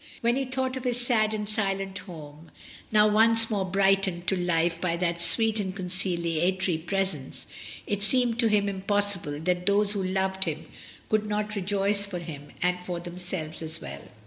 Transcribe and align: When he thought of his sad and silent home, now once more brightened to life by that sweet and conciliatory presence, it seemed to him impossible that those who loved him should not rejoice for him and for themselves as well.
When 0.21 0.35
he 0.35 0.45
thought 0.45 0.75
of 0.77 0.83
his 0.83 0.99
sad 0.99 1.31
and 1.31 1.47
silent 1.47 1.95
home, 1.99 2.49
now 2.91 3.07
once 3.07 3.51
more 3.51 3.65
brightened 3.65 4.25
to 4.29 4.35
life 4.35 4.81
by 4.81 4.95
that 4.97 5.21
sweet 5.21 5.59
and 5.59 5.75
conciliatory 5.75 6.79
presence, 6.79 7.45
it 7.85 8.01
seemed 8.01 8.39
to 8.39 8.47
him 8.47 8.67
impossible 8.67 9.39
that 9.41 9.67
those 9.67 9.91
who 9.91 10.01
loved 10.01 10.45
him 10.45 10.65
should 11.11 11.27
not 11.27 11.55
rejoice 11.55 12.03
for 12.03 12.17
him 12.17 12.47
and 12.63 12.79
for 12.79 12.99
themselves 12.99 13.61
as 13.61 13.79
well. 13.79 14.01